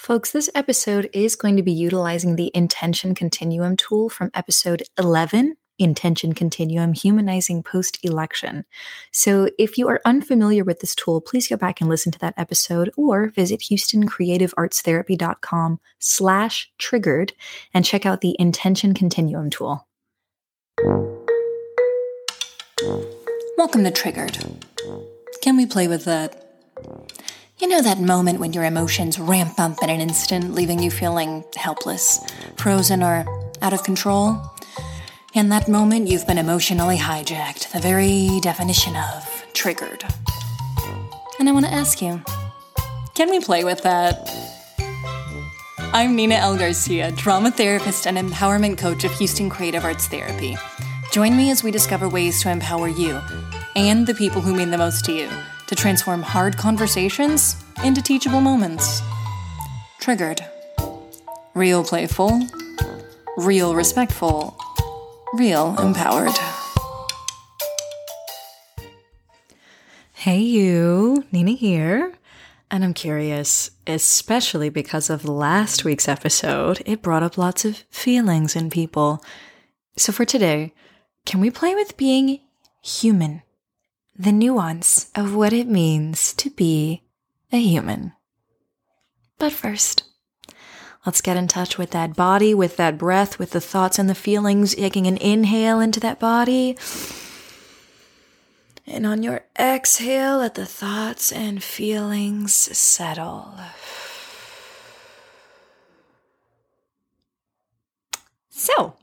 [0.00, 5.58] Folks, this episode is going to be utilizing the Intention Continuum tool from episode 11
[5.78, 8.64] Intention Continuum Humanizing Post Election.
[9.12, 12.32] So, if you are unfamiliar with this tool, please go back and listen to that
[12.38, 17.34] episode or visit HoustonCreativeArtsTherapy.com slash triggered
[17.74, 19.86] and check out the Intention Continuum tool.
[23.58, 24.38] Welcome to Triggered.
[25.42, 26.46] Can we play with that?
[27.60, 31.44] You know that moment when your emotions ramp up in an instant, leaving you feeling
[31.54, 32.18] helpless,
[32.56, 33.26] frozen, or
[33.60, 34.40] out of control?
[35.34, 40.02] In that moment, you've been emotionally hijacked, the very definition of triggered.
[41.38, 42.22] And I want to ask you
[43.14, 44.30] can we play with that?
[45.92, 46.56] I'm Nina L.
[46.56, 50.56] Garcia, drama therapist and empowerment coach of Houston Creative Arts Therapy.
[51.12, 53.20] Join me as we discover ways to empower you
[53.76, 55.28] and the people who mean the most to you
[55.70, 59.02] to transform hard conversations into teachable moments.
[60.00, 60.44] Triggered.
[61.54, 62.40] Real playful,
[63.36, 64.58] real respectful,
[65.32, 66.36] real empowered.
[70.12, 72.14] Hey, you, Nina here.
[72.68, 78.56] And I'm curious, especially because of last week's episode, it brought up lots of feelings
[78.56, 79.24] in people.
[79.96, 80.74] So for today,
[81.26, 82.40] can we play with being
[82.82, 83.42] human?
[84.20, 87.04] The nuance of what it means to be
[87.50, 88.12] a human.
[89.38, 90.02] But first,
[91.06, 94.14] let's get in touch with that body, with that breath, with the thoughts and the
[94.14, 96.76] feelings, taking an inhale into that body.
[98.86, 103.54] And on your exhale, let the thoughts and feelings settle.
[108.50, 108.96] So,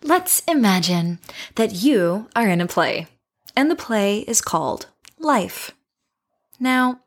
[0.00, 1.18] let's imagine
[1.56, 3.08] that you are in a play,
[3.56, 4.86] and the play is called
[5.18, 5.72] Life.
[6.58, 7.00] Now,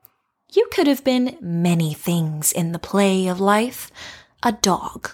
[0.54, 3.92] you could have been many things in the play of life
[4.44, 5.10] a dog,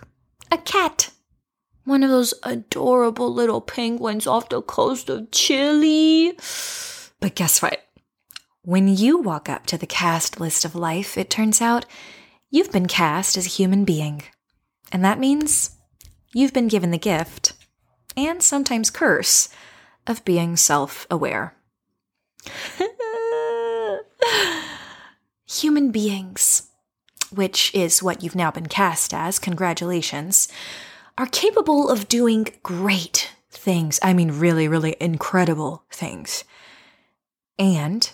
[0.51, 1.11] a cat,
[1.85, 6.33] one of those adorable little penguins off the coast of Chile.
[7.19, 7.85] But guess what?
[8.63, 11.85] When you walk up to the cast list of life, it turns out
[12.49, 14.23] you've been cast as a human being.
[14.91, 15.77] And that means
[16.33, 17.53] you've been given the gift,
[18.17, 19.49] and sometimes curse,
[20.07, 21.55] of being self aware.
[25.47, 26.69] human beings,
[27.31, 30.47] which is what you've now been cast as, congratulations,
[31.17, 33.99] are capable of doing great things.
[34.01, 36.43] I mean, really, really incredible things.
[37.59, 38.09] And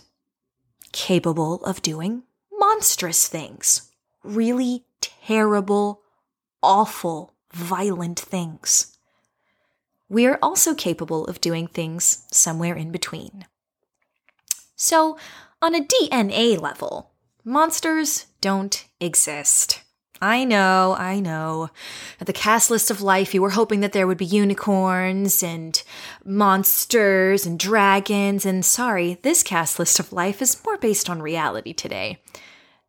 [0.91, 3.91] capable of doing monstrous things.
[4.23, 6.01] Really terrible,
[6.61, 8.96] awful, violent things.
[10.09, 13.45] We are also capable of doing things somewhere in between.
[14.75, 15.17] So,
[15.61, 17.11] on a DNA level,
[17.47, 19.81] Monsters don't exist.
[20.21, 21.69] I know, I know.
[22.19, 25.81] At the cast list of life, you were hoping that there would be unicorns and
[26.25, 31.71] monsters and dragons, and sorry, this cast list of life is more based on reality
[31.71, 32.21] today.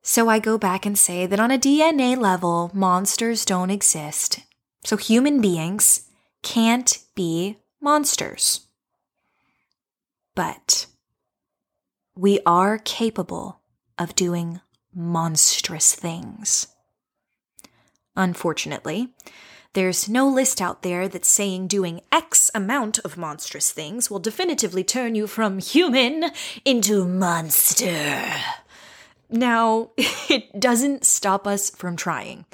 [0.03, 4.41] So I go back and say that on a DNA level, monsters don't exist.
[4.83, 6.08] So human beings
[6.43, 8.67] can't be monsters.
[10.35, 10.87] But
[12.15, 13.61] we are capable
[13.99, 14.61] of doing
[14.95, 16.69] monstrous things.
[18.17, 19.09] Unfortunately,
[19.75, 24.83] there's no list out there that's saying doing X amount of monstrous things will definitively
[24.83, 26.31] turn you from human
[26.65, 28.33] into monster.
[29.31, 32.47] Now, it doesn't stop us from trying.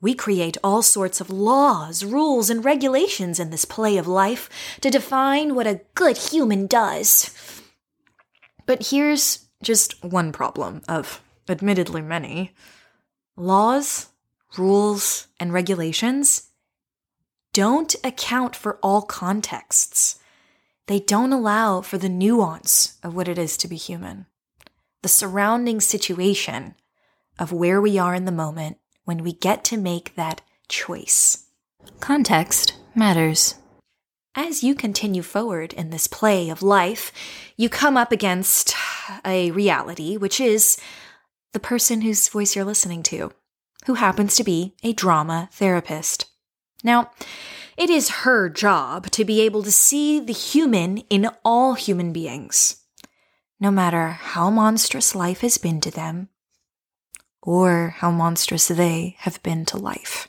[0.00, 4.48] We create all sorts of laws, rules, and regulations in this play of life
[4.80, 7.34] to define what a good human does.
[8.64, 12.54] But here's just one problem of admittedly many.
[13.36, 14.08] Laws,
[14.56, 16.50] rules, and regulations
[17.52, 20.20] don't account for all contexts.
[20.86, 24.26] They don't allow for the nuance of what it is to be human,
[25.02, 26.76] the surrounding situation
[27.38, 28.78] of where we are in the moment
[29.08, 31.46] when we get to make that choice.
[31.98, 33.54] Context matters.
[34.34, 37.10] As you continue forward in this play of life,
[37.56, 38.74] you come up against
[39.24, 40.76] a reality, which is
[41.54, 43.32] the person whose voice you're listening to,
[43.86, 46.26] who happens to be a drama therapist.
[46.84, 47.10] Now,
[47.78, 52.84] it is her job to be able to see the human in all human beings,
[53.58, 56.28] no matter how monstrous life has been to them
[57.48, 60.28] or how monstrous they have been to life.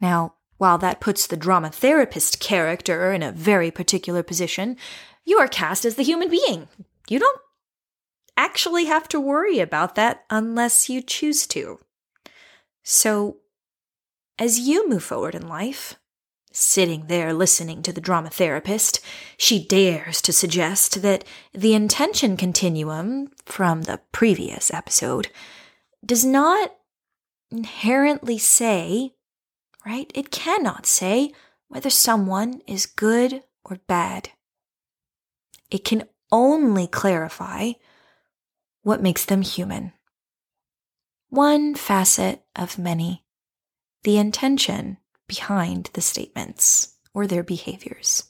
[0.00, 4.78] Now, while that puts the drama therapist character in a very particular position,
[5.22, 6.66] you are cast as the human being.
[7.10, 7.40] You don't
[8.38, 11.78] actually have to worry about that unless you choose to.
[12.82, 13.36] So,
[14.38, 15.96] as you move forward in life,
[16.52, 19.00] sitting there listening to the drama therapist,
[19.36, 25.28] she dares to suggest that the intention continuum from the previous episode
[26.04, 26.74] does not
[27.50, 29.14] inherently say,
[29.84, 30.10] right?
[30.14, 31.32] It cannot say
[31.68, 34.30] whether someone is good or bad.
[35.70, 37.72] It can only clarify
[38.82, 39.92] what makes them human.
[41.28, 43.24] One facet of many,
[44.02, 44.98] the intention
[45.32, 48.24] behind the statements or their behaviors.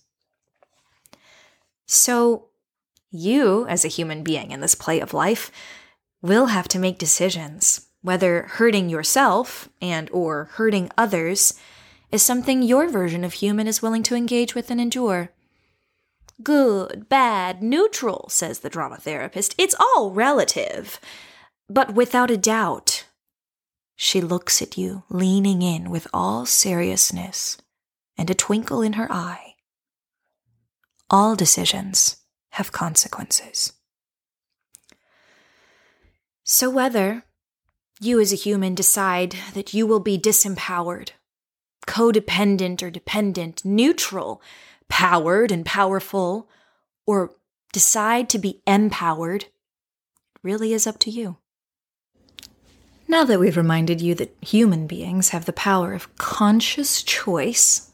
[1.85, 2.49] So,
[3.11, 5.51] you, as a human being in this play of life,
[6.23, 11.55] will have to make decisions whether hurting yourself and or hurting others
[12.13, 15.31] is something your version of human is willing to engage with and endure.
[16.43, 19.55] Good, bad, neutral, says the drama therapist.
[19.59, 21.01] It's all relative.
[21.69, 23.02] But without a doubt,
[23.97, 27.59] she looks at you, leaning in with all seriousness
[28.17, 29.55] and a twinkle in her eye.
[31.11, 32.17] All decisions
[32.53, 33.73] have consequences.
[36.45, 37.25] So, whether
[38.01, 41.11] you as a human decide that you will be disempowered,
[41.87, 44.43] codependent or dependent, neutral,
[44.89, 46.49] powered and powerful,
[47.07, 47.31] or
[47.73, 49.47] decide to be empowered,
[50.43, 51.39] really is up to you.
[53.13, 57.91] Now that we've reminded you that human beings have the power of conscious choice,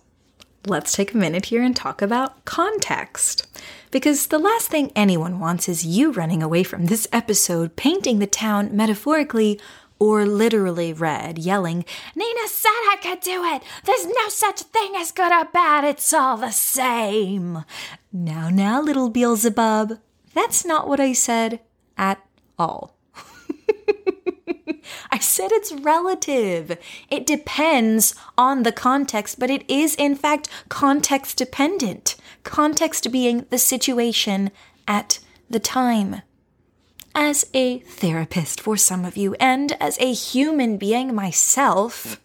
[0.64, 3.44] let's take a minute here and talk about context.
[3.90, 8.28] Because the last thing anyone wants is you running away from this episode painting the
[8.28, 9.60] town metaphorically
[9.98, 11.84] or literally red, yelling,
[12.14, 13.64] Nina said I could do it!
[13.86, 17.64] There's no such thing as good or bad, it's all the same.
[18.12, 19.98] Now, now, little Beelzebub,
[20.32, 21.58] that's not what I said
[21.96, 22.24] at
[22.56, 22.97] all.
[25.10, 26.78] I said it's relative.
[27.10, 32.16] It depends on the context, but it is in fact context dependent.
[32.44, 34.50] Context being the situation
[34.86, 35.18] at
[35.50, 36.22] the time.
[37.14, 42.20] As a therapist for some of you, and as a human being myself,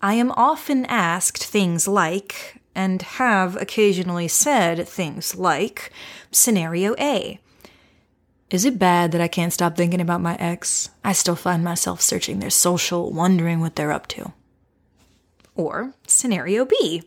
[0.00, 5.92] I am often asked things like, and have occasionally said things like,
[6.32, 7.38] Scenario A
[8.50, 10.88] is it bad that I can't stop thinking about my ex?
[11.04, 14.32] I still find myself searching their social, wondering what they're up to.
[15.54, 17.02] Or scenario B.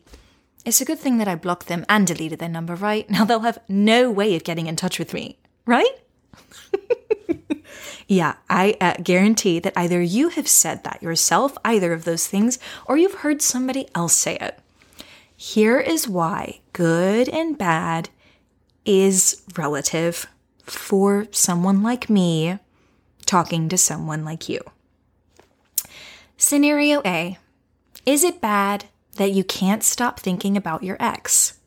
[0.65, 3.09] It's a good thing that I blocked them and deleted their number, right?
[3.09, 5.89] Now they'll have no way of getting in touch with me, right?
[8.07, 12.59] yeah, I uh, guarantee that either you have said that yourself, either of those things,
[12.85, 14.59] or you've heard somebody else say it.
[15.35, 18.09] Here is why good and bad
[18.85, 20.27] is relative
[20.71, 22.57] for someone like me
[23.25, 24.61] talking to someone like you.
[26.37, 27.37] Scenario A
[28.05, 28.85] Is it bad
[29.17, 31.59] that you can't stop thinking about your ex?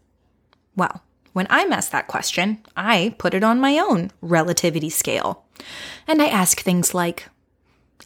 [0.75, 1.03] Well,
[1.33, 5.45] when I'm asked that question, I put it on my own relativity scale.
[6.07, 7.29] And I ask things like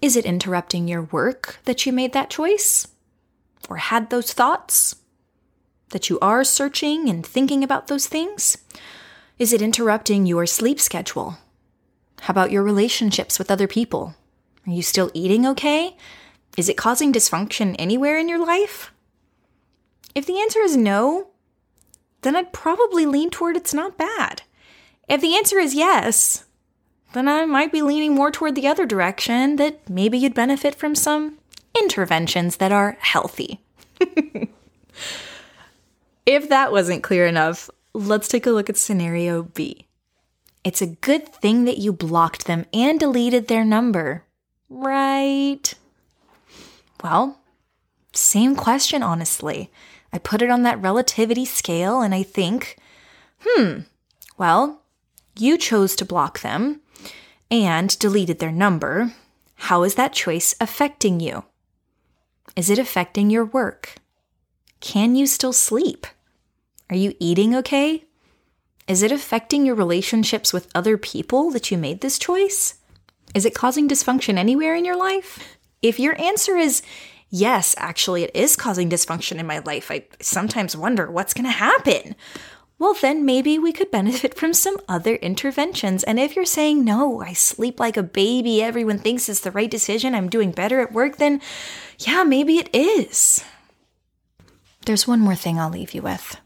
[0.02, 2.88] Is it interrupting your work that you made that choice?
[3.68, 4.96] Or had those thoughts?
[5.90, 8.58] That you are searching and thinking about those things?
[9.38, 11.38] Is it interrupting your sleep schedule?
[12.22, 14.16] How about your relationships with other people?
[14.66, 15.96] Are you still eating okay?
[16.56, 18.92] Is it causing dysfunction anywhere in your life?
[20.12, 21.28] If the answer is no,
[22.22, 24.42] then I'd probably lean toward it's not bad.
[25.08, 26.44] If the answer is yes,
[27.12, 30.96] then I might be leaning more toward the other direction that maybe you'd benefit from
[30.96, 31.38] some
[31.80, 33.60] interventions that are healthy.
[36.26, 39.88] if that wasn't clear enough, Let's take a look at scenario B.
[40.62, 44.22] It's a good thing that you blocked them and deleted their number,
[44.68, 45.74] right?
[47.02, 47.40] Well,
[48.12, 49.72] same question, honestly.
[50.12, 52.78] I put it on that relativity scale and I think,
[53.40, 53.80] hmm,
[54.36, 54.82] well,
[55.36, 56.80] you chose to block them
[57.50, 59.12] and deleted their number.
[59.56, 61.46] How is that choice affecting you?
[62.54, 63.96] Is it affecting your work?
[64.78, 66.06] Can you still sleep?
[66.90, 68.04] Are you eating okay?
[68.86, 72.76] Is it affecting your relationships with other people that you made this choice?
[73.34, 75.58] Is it causing dysfunction anywhere in your life?
[75.82, 76.82] If your answer is
[77.28, 81.50] yes, actually, it is causing dysfunction in my life, I sometimes wonder what's going to
[81.50, 82.16] happen.
[82.78, 86.04] Well, then maybe we could benefit from some other interventions.
[86.04, 89.70] And if you're saying, no, I sleep like a baby, everyone thinks it's the right
[89.70, 91.40] decision, I'm doing better at work, then
[91.98, 93.44] yeah, maybe it is.
[94.86, 96.36] There's one more thing I'll leave you with.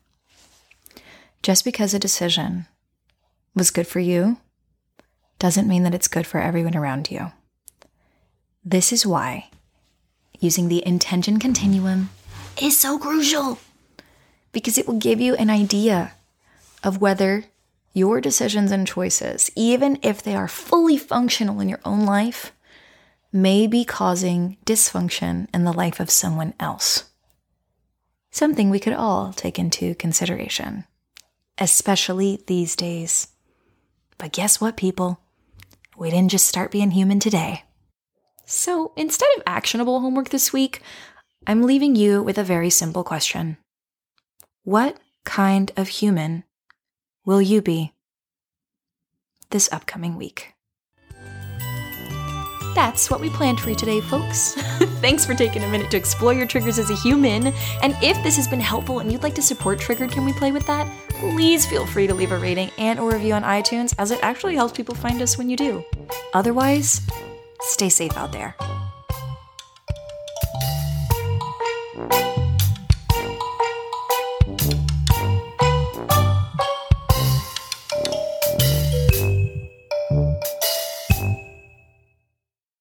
[1.42, 2.66] Just because a decision
[3.54, 4.38] was good for you
[5.38, 7.32] doesn't mean that it's good for everyone around you.
[8.64, 9.50] This is why
[10.38, 12.11] using the intention continuum
[12.61, 13.58] is so crucial
[14.52, 16.12] because it will give you an idea
[16.84, 17.44] of whether
[17.92, 22.52] your decisions and choices, even if they are fully functional in your own life,
[23.32, 27.11] may be causing dysfunction in the life of someone else.
[28.30, 30.84] Something we could all take into consideration,
[31.59, 33.28] especially these days.
[34.18, 35.21] But guess what, people?
[35.97, 37.64] We didn't just start being human today.
[38.44, 40.82] So instead of actionable homework this week,
[41.47, 43.56] I'm leaving you with a very simple question
[44.64, 46.44] What kind of human
[47.25, 47.92] will you be
[49.50, 50.54] this upcoming week?
[52.75, 54.54] That's what we planned for you today, folks.
[55.02, 57.49] Thanks for taking a minute to explore your triggers as a human.
[57.82, 60.52] And if this has been helpful and you'd like to support Triggered Can We Play
[60.52, 60.90] with That,
[61.22, 64.56] please feel free to leave a rating and a review on iTunes as it actually
[64.56, 65.84] helps people find us when you do.
[66.34, 67.00] Otherwise,
[67.60, 68.56] stay safe out there.